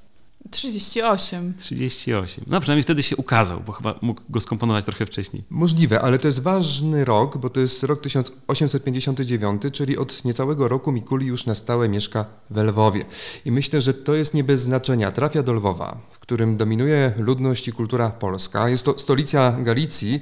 [0.50, 1.54] 38.
[1.58, 2.44] 38.
[2.46, 5.44] No przynajmniej wtedy się ukazał, bo chyba mógł go skomponować trochę wcześniej.
[5.50, 10.92] Możliwe, ale to jest ważny rok, bo to jest rok 1859, czyli od niecałego roku
[10.92, 13.04] Mikuli już na stałe mieszka w Lwowie.
[13.44, 15.12] I myślę, że to jest nie bez znaczenia.
[15.12, 18.68] Trafia do Lwowa, w którym dominuje ludność i kultura polska.
[18.68, 20.20] Jest to stolica Galicji,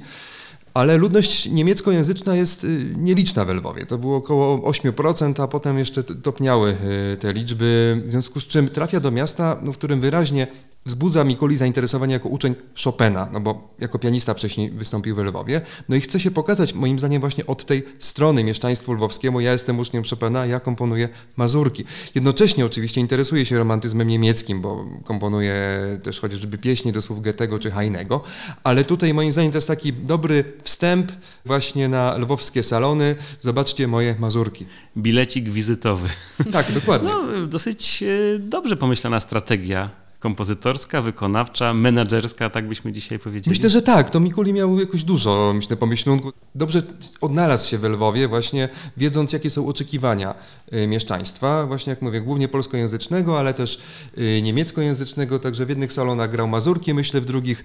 [0.73, 3.85] ale ludność niemieckojęzyczna jest y, nieliczna w Lwowie.
[3.85, 6.75] To było około 8%, a potem jeszcze topniały
[7.13, 10.47] y, te liczby, w związku z czym trafia do miasta, no, w którym wyraźnie
[10.89, 15.61] wzbudza Mikuli zainteresowanie jako uczeń Chopina, no bo jako pianista wcześniej wystąpił w Lwowie.
[15.89, 19.39] No i chce się pokazać, moim zdaniem, właśnie od tej strony mieszczaństwu lwowskiemu.
[19.39, 21.83] Ja jestem uczniem Chopina, ja komponuję mazurki.
[22.15, 25.55] Jednocześnie oczywiście interesuje się romantyzmem niemieckim, bo komponuje
[26.03, 28.23] też chociażby pieśni do słów Goethego czy Heinego,
[28.63, 31.11] ale tutaj moim zdaniem to jest taki dobry wstęp
[31.45, 33.15] właśnie na lwowskie salony.
[33.41, 34.65] Zobaczcie moje mazurki.
[34.97, 36.09] Bilecik wizytowy.
[36.51, 37.09] Tak, dokładnie.
[37.09, 43.51] No, dosyć e, dobrze pomyślana strategia kompozytorska, wykonawcza, menedżerska, tak byśmy dzisiaj powiedzieli.
[43.51, 44.09] Myślę, że tak.
[44.09, 46.31] To Mikuli miał jakoś dużo, myślę, pomyślunku.
[46.55, 46.83] Dobrze
[47.21, 50.35] odnalazł się w Lwowie, właśnie wiedząc, jakie są oczekiwania
[50.73, 51.65] y, mieszczaństwa.
[51.65, 53.81] Właśnie, jak mówię, głównie polskojęzycznego, ale też
[54.17, 55.39] y, niemieckojęzycznego.
[55.39, 57.63] Także w jednych salonach grał mazurki, myślę, w drugich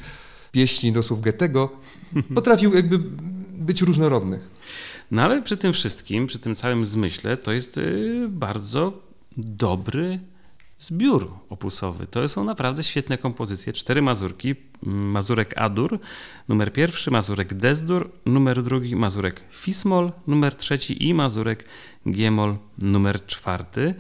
[0.52, 1.70] pieśni do słów Goethego.
[2.34, 2.98] Potrafił jakby
[3.52, 4.40] być różnorodny.
[5.10, 8.92] No ale przy tym wszystkim, przy tym całym zmyśle, to jest y, bardzo
[9.36, 10.20] dobry
[10.84, 12.06] zbiór opusowy.
[12.06, 13.72] To są naprawdę świetne kompozycje.
[13.72, 14.54] Cztery mazurki.
[14.86, 15.98] Mazurek Adur,
[16.48, 21.64] numer pierwszy, mazurek Desdur, numer drugi, mazurek Fismol, numer trzeci i mazurek
[22.10, 23.94] Giemol, numer czwarty.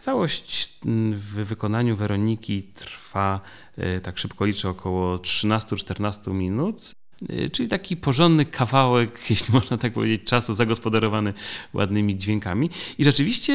[0.00, 3.40] Całość mm, w wykonaniu Weroniki trwa,
[3.78, 6.92] y, tak szybko liczę, około 13-14 minut.
[7.30, 11.34] Y, Czyli taki porządny kawałek, jeśli można tak powiedzieć, czasu zagospodarowany
[11.74, 12.70] ładnymi dźwiękami.
[12.98, 13.52] I rzeczywiście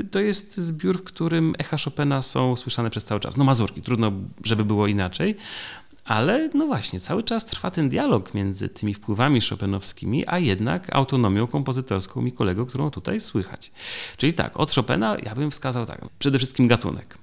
[0.00, 3.36] y, to jest zbiór, w którym echa Chopina są słyszane przez cały czas.
[3.36, 4.12] No mazurki, trudno,
[4.44, 5.36] żeby było inaczej.
[6.04, 11.46] Ale no właśnie, cały czas trwa ten dialog między tymi wpływami chopinowskimi, a jednak autonomią
[11.46, 13.72] kompozytorską Mikolego, którą tutaj słychać.
[14.16, 17.18] Czyli tak, od Chopina ja bym wskazał tak, przede wszystkim gatunek.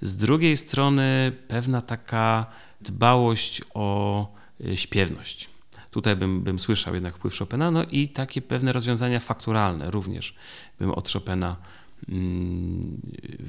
[0.00, 2.46] Z drugiej strony pewna taka
[2.80, 4.26] dbałość o
[4.74, 5.48] śpiewność.
[5.90, 10.34] Tutaj bym, bym słyszał jednak wpływ Chopina, no i takie pewne rozwiązania fakturalne również
[10.78, 11.56] bym od Chopina
[12.08, 13.00] mm,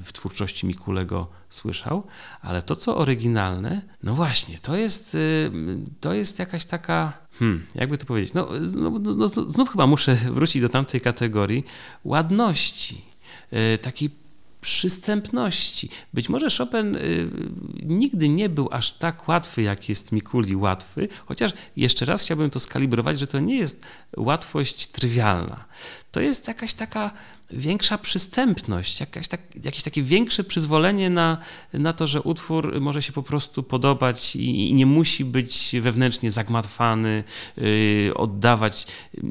[0.04, 2.04] w twórczości Mikulego słyszał,
[2.42, 5.52] ale to co oryginalne, no właśnie, to jest, y,
[6.00, 10.62] to jest jakaś taka, hmm, jakby to powiedzieć, no, no, no znów chyba muszę wrócić
[10.62, 11.66] do tamtej kategorii
[12.04, 13.06] ładności,
[13.54, 14.23] y, takiej
[14.64, 15.90] przystępności.
[16.14, 17.30] Być może Chopin y,
[17.84, 22.60] nigdy nie był aż tak łatwy, jak jest Mikuli łatwy, chociaż jeszcze raz chciałbym to
[22.60, 23.86] skalibrować, że to nie jest
[24.18, 25.66] łatwość trywialna.
[26.12, 27.12] To jest jakaś taka
[27.56, 31.38] większa przystępność, jakaś tak, jakieś takie większe przyzwolenie na,
[31.74, 36.32] na to, że utwór może się po prostu podobać i, i nie musi być wewnętrznie
[36.32, 37.24] zagmatwany,
[37.58, 38.88] yy, oddawać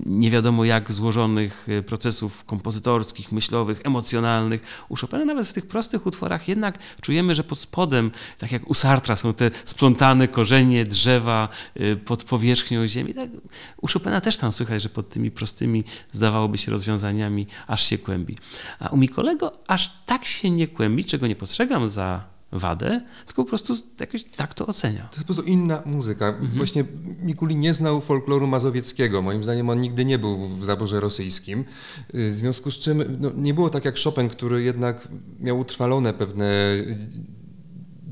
[0.06, 4.62] nie wiadomo jak złożonych y, procesów kompozytorskich, myślowych, emocjonalnych.
[4.88, 8.74] U Chopina nawet w tych prostych utworach jednak czujemy, że pod spodem, tak jak u
[8.74, 13.14] Sartra, są te splątane korzenie drzewa yy, pod powierzchnią ziemi.
[13.14, 13.30] Tak,
[13.76, 18.11] u Chopina też tam słychać, że pod tymi prostymi, zdawałoby się, rozwiązaniami aż się kłębi.
[18.78, 23.48] A u Mikolego aż tak się nie kłębi, czego nie postrzegam za wadę, tylko po
[23.48, 24.98] prostu jakoś tak to ocenia.
[24.98, 26.34] To jest po prostu inna muzyka.
[26.56, 26.84] Właśnie
[27.22, 29.22] Mikuli nie znał folkloru mazowieckiego.
[29.22, 31.64] Moim zdaniem on nigdy nie był w zaborze rosyjskim.
[32.14, 35.08] Y, W związku z czym no, nie było tak jak Chopin, który jednak
[35.40, 36.74] miał utrwalone pewne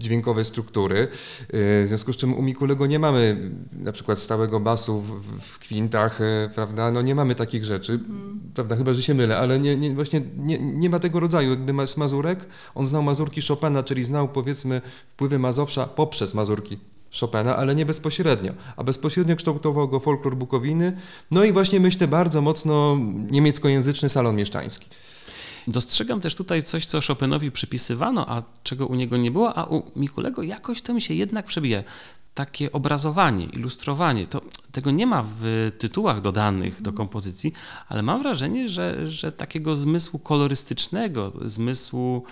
[0.01, 0.99] dźwiękowe struktury.
[0.99, 1.09] Y,
[1.51, 6.21] W związku z czym u Mikulego nie mamy na przykład stałego basu w, w kwintach,
[6.21, 6.91] y, prawda?
[6.91, 8.01] No nie mamy takich rzeczy,
[8.55, 8.77] prawda?
[8.77, 11.51] Chyba, że się mylę, ale nie, nie, właśnie nie, nie ma tego rodzaju.
[11.51, 16.79] Jakby z Mazurek, on znał mazurki Chopina, czyli znał powiedzmy wpływy Mazowsza poprzez mazurki
[17.21, 18.53] Chopina, ale nie bezpośrednio.
[18.77, 20.97] A bezpośrednio kształtował go folklor Bukowiny,
[21.31, 22.99] no i właśnie myślę bardzo mocno
[23.31, 24.89] niemieckojęzyczny salon mieszczański.
[25.67, 29.83] Dostrzegam też tutaj coś, co Chopinowi przypisywano, a czego u niego nie było, a u
[29.97, 31.83] Mikulego jakoś to mi się jednak przebija.
[32.35, 34.27] takie obrazowanie, ilustrowanie.
[34.27, 34.41] To,
[34.73, 37.53] tego nie ma w tytułach dodanych do kompozycji,
[37.89, 42.25] ale mam wrażenie, że, że takiego zmysłu kolorystycznego, zmysłu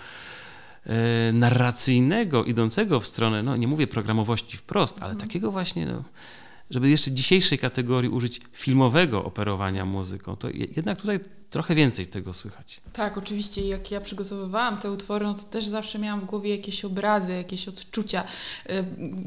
[0.85, 6.03] e, narracyjnego, idącego w stronę, no nie mówię programowości wprost, ale takiego właśnie, no,
[6.69, 12.33] żeby jeszcze dzisiejszej kategorii użyć filmowego operowania muzyką, to je- jednak tutaj trochę więcej tego
[12.33, 12.81] słychać.
[12.93, 13.67] Tak, oczywiście.
[13.67, 17.67] Jak ja przygotowywałam te utwory, no to też zawsze miałam w głowie jakieś obrazy, jakieś
[17.67, 18.23] odczucia.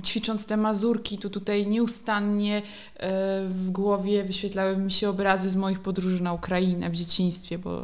[0.05, 3.01] Ćwicząc te mazurki, to tutaj nieustannie y,
[3.49, 7.83] w głowie wyświetlały mi się obrazy z moich podróży na Ukrainę w dzieciństwie, bo,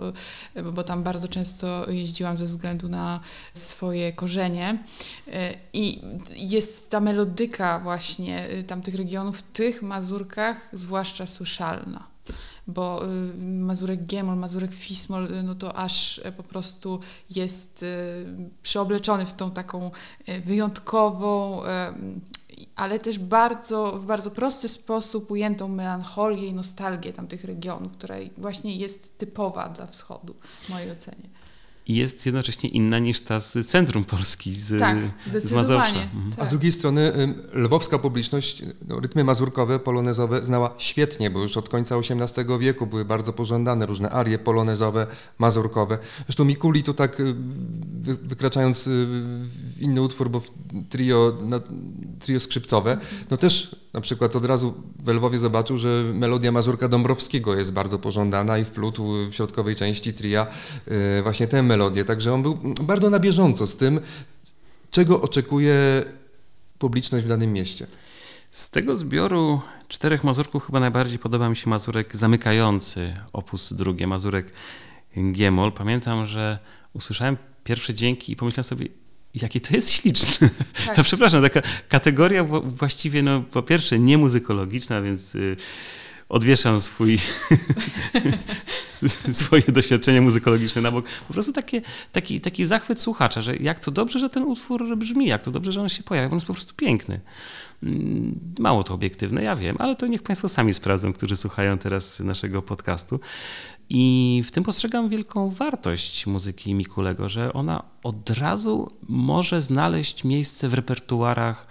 [0.65, 3.21] bo- bo tam bardzo często jeździłam ze względu na
[3.55, 4.79] swoje korzenie.
[5.29, 5.33] Y,
[5.73, 6.01] I
[6.37, 12.19] jest ta melodyka właśnie tamtych regionów tych mazurkach zwłaszcza słyszalna
[12.69, 18.27] bo y, Mazurek Giemol, Mazurek Fismol, y, no to aż y, po prostu jest y,
[18.63, 19.91] przeobleczony w tą taką
[20.29, 21.67] y, wyjątkową, y,
[22.77, 28.77] ale też bardzo, w bardzo prosty sposób ujętą melancholię i nostalgię tamtych regionów, która właśnie
[28.77, 31.29] jest typowa dla wschodu, w mojej ocenie.
[31.89, 34.99] I jest jednocześnie inna niż ta z centrum Polski, z, Tak,
[35.37, 35.53] z.
[35.53, 36.03] Mazowsza.
[36.03, 36.31] Mhm.
[36.33, 36.47] A Tak.
[36.47, 37.13] z drugiej strony
[37.53, 43.05] lwowska publiczność no, rytmy mazurkowe, polonezowe znała świetnie, bo już od końca XVIII wieku były
[43.05, 45.07] bardzo pożądane różne arie polonezowe,
[45.39, 45.99] mazurkowe.
[46.27, 47.23] Zresztą Mikuli tu tak
[47.93, 49.07] wy, wykraczając y,
[49.77, 50.51] w inny utwór, bo w
[50.89, 51.61] trio, na,
[52.21, 52.99] trio skrzypcowe,
[53.31, 54.75] no też na przykład od razu
[55.05, 60.13] we Lwowie zobaczył, że melodia Mazurka Dąbrowskiego jest bardzo pożądana i wplótł w środkowej części
[60.13, 60.47] tria
[61.19, 61.78] y, właśnie tę melodię.
[62.05, 64.01] Także on był bardzo na bieżąco z tym,
[64.91, 66.05] czego oczekuje
[66.79, 67.87] publiczność w danym mieście.
[68.51, 74.53] Z tego zbioru czterech mazurków chyba najbardziej podoba mi się mazurek zamykający, opus drugie, mazurek
[75.33, 75.73] Giemol.
[75.73, 76.59] Pamiętam, że
[76.93, 78.87] usłyszałem pierwsze dźwięki i pomyślałem sobie,
[79.35, 80.51] jaki to jest śliczny.
[80.87, 80.97] Tak.
[80.99, 85.57] Ja przepraszam, taka kategoria wła- właściwie, no po pierwsze nie muzykologiczna, więc y,
[86.29, 87.19] odwieszam swój,
[89.33, 91.05] swoje doświadczenie muzykologiczne na bok.
[91.29, 95.27] Po prostu takie, taki, taki zachwyt słuchacza, że jak to dobrze, że ten utwór brzmi,
[95.27, 97.21] jak to dobrze, że on się pojawia, on jest po prostu piękny.
[97.83, 102.21] Mm, Mało to obiektywne, ja wiem, ale to niech Państwo sami sprawdzą, którzy słuchają teraz
[102.21, 103.21] naszego podcastu.
[103.91, 110.69] I w tym postrzegam wielką wartość muzyki Mikulego, że ona od razu może znaleźć miejsce
[110.69, 111.67] w repertuarach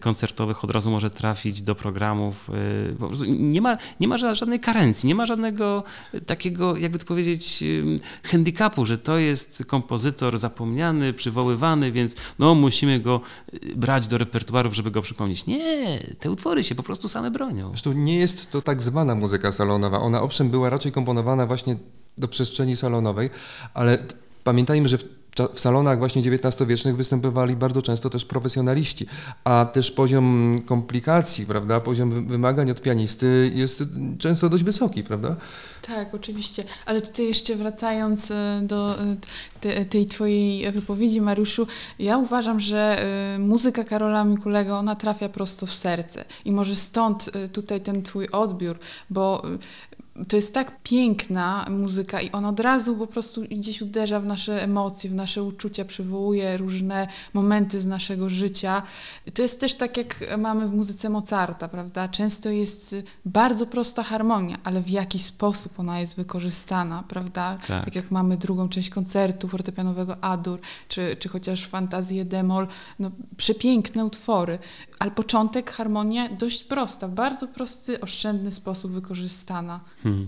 [0.00, 2.50] koncertowych, od razu może trafić do programów.
[2.98, 5.84] prostu Nie ma, nie ma ża- żadnej karencji, nie ma żadnego
[6.26, 13.00] takiego, jakby to powiedzieć, ym, handicapu, że to jest kompozytor zapomniany, przywoływany, więc no musimy
[13.00, 13.20] go
[13.54, 15.46] y, brać do repertuarów, żeby go przypomnieć.
[15.46, 17.68] Nie, te utwory się po prostu same bronią.
[17.68, 20.00] Zresztą nie jest to tak zwana muzyka salonowa.
[20.00, 21.76] Ona owszem była raczej komponowana właśnie
[22.18, 23.30] do przestrzeni salonowej,
[23.74, 23.98] ale
[24.44, 25.19] pamiętajmy, że w,
[25.54, 29.06] w salonach właśnie XIX-wiecznych występowali bardzo często też profesjonaliści,
[29.44, 33.84] a też poziom komplikacji, prawda, poziom wy- wymagań od pianisty jest
[34.18, 35.36] często dość wysoki, prawda?
[35.82, 36.64] Tak, oczywiście.
[36.86, 39.16] Ale tutaj jeszcze wracając e, do e,
[39.60, 41.66] te, tej twojej wypowiedzi, Mariuszu,
[41.98, 43.02] ja uważam, że
[43.34, 46.24] e, muzyka Karola Mikulego, ona trafia prosto w serce.
[46.44, 48.78] I może stąd tutaj ten twój odbiór,
[49.10, 49.42] bo
[50.28, 54.62] to jest tak piękna muzyka i on od razu po prostu gdzieś uderza w nasze
[54.62, 58.82] emocje, w nasze uczucia, przywołuje różne momenty z naszego życia.
[59.34, 62.08] To jest też tak, jak mamy w muzyce Mozarta, prawda?
[62.08, 67.56] Często jest bardzo prosta harmonia, ale w jaki sposób ona jest wykorzystana, prawda?
[67.68, 67.84] Tak.
[67.84, 72.66] Tak jak mamy drugą część koncertu fortepianowego Adur, czy, czy chociaż fantazję Demol,
[72.98, 74.58] no, przepiękne utwory,
[74.98, 79.80] ale początek, harmonia dość prosta, w bardzo prosty, oszczędny sposób wykorzystana.
[80.02, 80.24] Hmm.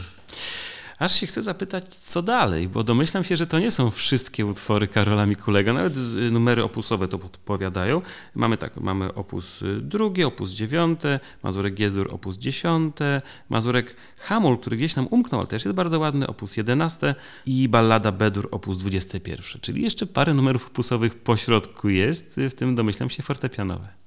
[0.98, 4.88] Aż się chcę zapytać, co dalej, bo domyślam się, że to nie są wszystkie utwory
[4.88, 8.02] Karola Mikulego, nawet z- numery opusowe to podpowiadają.
[8.34, 14.76] Mamy tak, mamy opus y, drugie, opus dziewiąte, Mazurek Giedur opus dziesiąte, Mazurek Hamul, który
[14.76, 17.14] gdzieś nam umknął, ale też jest bardzo ładny, opus jedenaste
[17.46, 22.50] i Ballada Bedur opus dwudzieste pierwsze, czyli jeszcze parę numerów opusowych po środku jest, y,
[22.50, 24.01] w tym domyślam się fortepianowe.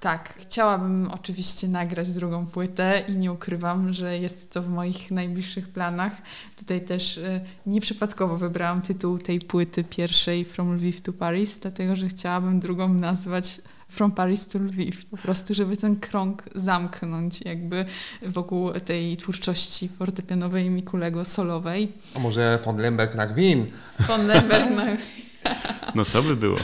[0.00, 5.68] Tak, chciałabym oczywiście nagrać drugą płytę i nie ukrywam, że jest to w moich najbliższych
[5.68, 6.12] planach.
[6.58, 12.08] Tutaj też e, nieprzypadkowo wybrałam tytuł tej płyty pierwszej From Lviv to Paris, dlatego że
[12.08, 17.84] chciałabym drugą nazwać From Paris to Lviv, po prostu, żeby ten krąg zamknąć jakby
[18.22, 21.92] wokół tej twórczości fortepianowej Mikulego solowej.
[22.16, 23.66] A może von Lemberg nach Wien?
[23.98, 24.84] Von Lemberg na
[25.94, 26.56] No to by było.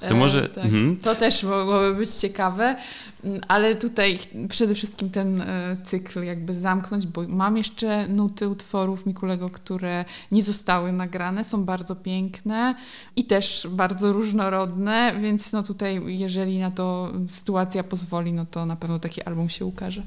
[0.00, 0.64] To E, może- tak.
[0.64, 0.96] mhm.
[0.96, 2.76] To też mogłoby być ciekawe.
[3.24, 9.06] Mm, Ale tutaj przede wszystkim ten e, cykl jakby zamknąć, bo mam jeszcze nuty utworów
[9.06, 12.74] Mikulego, które nie zostały nagrane, są bardzo piękne
[13.16, 18.76] i też bardzo różnorodne, więc no tutaj jeżeli na to sytuacja pozwoli, no to na
[18.76, 20.02] pewno taki album się ukaże.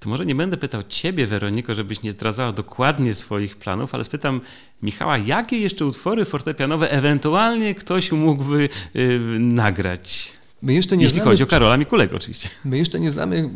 [0.00, 4.40] To może nie będę pytał ciebie, Weroniko, żebyś nie zdradzała dokładnie swoich planów, ale spytam
[4.82, 10.32] Michała, jakie jeszcze utwory fortepianowe ewentualnie ktoś mógłby y, nagrać?
[10.62, 12.48] My jeszcze nie Jeśli znamy, chodzi o Karola Mikulego oczywiście.
[12.64, 13.50] My jeszcze nie znamy,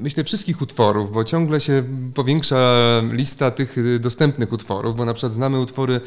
[0.00, 2.56] myślę, wszystkich utworów, bo ciągle się powiększa
[3.12, 6.00] lista tych y, dostępnych utworów, bo na przykład znamy utwory,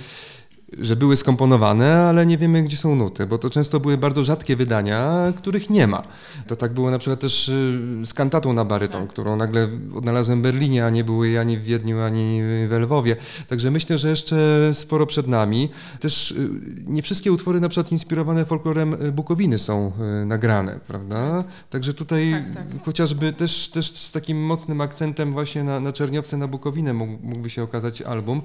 [0.79, 4.55] że były skomponowane, ale nie wiemy, gdzie są nuty, bo to często były bardzo rzadkie
[4.55, 6.03] wydania, których nie ma.
[6.47, 10.41] To tak było na przykład też y, z kantatą na baryton, którą nagle odnalazłem w
[10.41, 13.15] Berlinie, a nie były ani w Wiedniu, ani w Lwowie.
[13.47, 15.69] Także myślę, że jeszcze sporo przed nami.
[15.99, 16.49] Też y,
[16.87, 19.91] nie wszystkie utwory na przykład inspirowane folklorem y, Bukowiny są
[20.25, 21.43] nagrane, prawda?
[21.69, 22.83] Także tutaj Tak, tak.
[22.85, 27.49] chociażby też, też z takim mocnym akcentem właśnie na, na Czerniowce, na Bukowinę mógł, mógłby
[27.49, 28.41] się okazać album.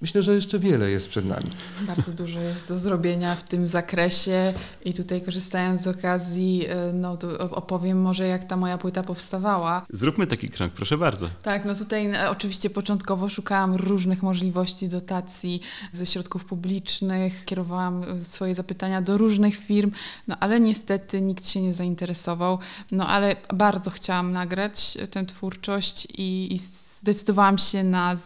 [0.00, 1.50] Myślę, że jeszcze wiele jest przed nami.
[1.80, 7.16] Bardzo dużo jest do zrobienia w tym zakresie i tutaj korzystając z okazji, e, no
[7.16, 9.86] to opowiem może jak ta moja płyta powstawała.
[9.92, 11.28] Zróbmy taki krąg, proszę bardzo.
[11.42, 15.60] Tak, no tutaj e, oczywiście początkowo szukałam różnych możliwości dotacji
[15.92, 19.90] ze środków publicznych, kierowałam e, swoje zapytania do różnych firm,
[20.28, 22.58] no ale niestety nikt się nie zainteresował.
[22.92, 26.58] No ale bardzo chciałam nagrać tę twórczość i, i
[27.00, 28.16] zdecydowałam się na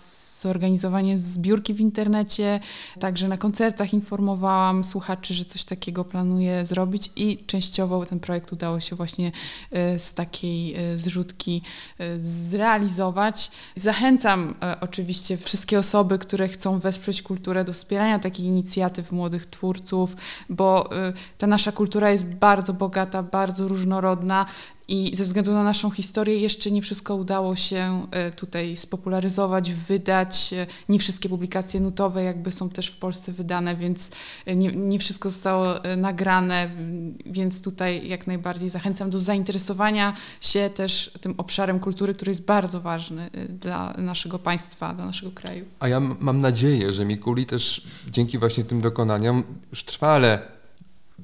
[0.45, 2.61] zorganizowanie zbiórki w internecie,
[3.01, 8.81] także na koncertach informowałam słuchaczy, że coś takiego planuję zrobić i częściowo ten projekt udało
[8.81, 9.33] się właśnie
[9.71, 11.63] e, z takiej e, zrzutki
[11.99, 13.51] e, zrealizować.
[13.77, 20.17] Zachęcam oczywiście wszystkie osoby, które chcą wesprzeć kulturę do wspierania takich inicjatyw młodych twórców,
[20.51, 20.91] bo
[21.39, 24.47] ta nasza kultura jest bardzo bogata, bardzo różnorodna
[24.89, 30.53] i ze względu na naszą historię jeszcze nie wszystko udało się e, tutaj spopularyzować, wydać.
[30.53, 34.11] E, Nie wszystkie publikacje nutowe jakby są też w Polsce wydane, więc
[34.47, 35.67] e, nie, nie wszystko zostało
[35.97, 36.71] nagrane,
[37.27, 42.81] więc tutaj jak najbardziej zachęcam do zainteresowania się też tym obszarem kultury, który jest bardzo
[42.81, 45.65] ważny dla naszego państwa, dla naszego kraju.
[45.81, 50.54] A ja mam nadzieję, że Mikuli też dzięki właśnie tym dokonaniom już trwale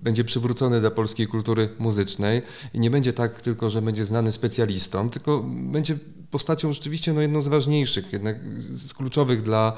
[0.03, 2.43] będzie przywrócony do polskiej kultury muzycznej
[2.75, 5.99] i nie będzie tak tylko, że będzie znany specjalistą, tylko będzie
[6.31, 9.73] postacią rzeczywiście no, jedną z ważniejszych, jednak z kluczowych dla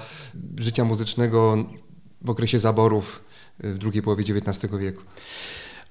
[0.59, 1.65] życia muzycznego
[2.23, 3.25] w okresie zaborów
[3.59, 5.03] w drugiej połowie XIX wieku.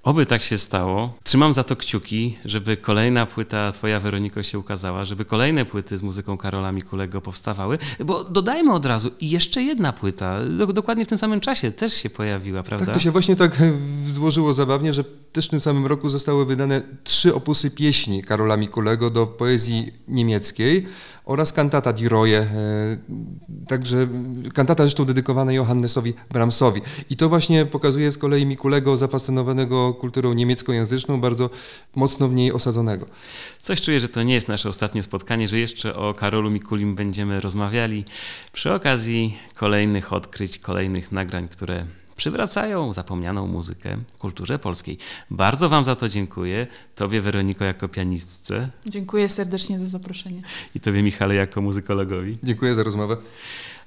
[0.03, 1.13] Oby tak się stało.
[1.23, 6.03] Trzymam za to kciuki, żeby kolejna płyta Twoja Weroniko się ukazała, żeby kolejne płyty z
[6.03, 11.07] muzyką Karola Mikulego powstawały, bo dodajmy od razu, i jeszcze jedna płyta, do, dokładnie w
[11.07, 12.85] tym samym czasie też się pojawiła, prawda?
[12.85, 13.73] Tak to się właśnie tak e,
[14.07, 19.09] złożyło zabawnie, że też w tym samym roku zostały wydane trzy opusy pieśni Karola Mikulego
[19.09, 20.87] do poezji niemieckiej
[21.25, 22.47] oraz kantata Die Reue, e,
[23.67, 24.07] także
[24.53, 26.81] kantata zresztą dedykowana Johannesowi Brahmsowi.
[27.09, 31.49] I to właśnie pokazuje z kolei Mikulego zafascynowanego kulturą niemieckojęzyczną, bardzo
[31.95, 33.05] mocno w niej osadzonego.
[33.61, 37.41] Coś czuję, że to nie jest nasze ostatnie spotkanie, że jeszcze o Karolu Mikulim będziemy
[37.41, 38.05] rozmawiali
[38.53, 41.85] przy okazji kolejnych odkryć, kolejnych nagrań, które
[42.21, 44.97] przywracają zapomnianą muzykę kulturze polskiej.
[45.31, 46.67] Bardzo Wam za to dziękuję.
[46.95, 50.41] Tobie, Weroniko, jako pianistce Dziękuję serdecznie za zaproszenie.
[50.75, 52.37] i Tobie, Michale, jako muzykologowi.
[52.43, 53.17] Dziękuję za rozmowę.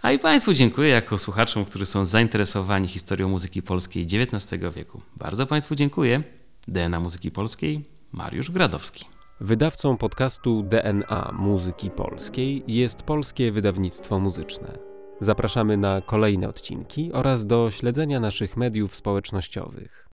[0.02, 5.00] A i Państwu dziękuję jako słuchaczom, którzy są zainteresowani historią muzyki polskiej XIX wieku.
[5.16, 6.22] Bardzo Państwu dziękuję.
[6.68, 9.04] DNA Muzyki Polskiej, Mariusz Gradowski.
[9.40, 14.93] Wydawcą podcastu DNA Muzyki Polskiej jest Polskie Wydawnictwo Muzyczne.
[15.24, 20.02] Zapraszamy na kolejne odcinki oraz do śledzenia naszych mediów społecznościowych.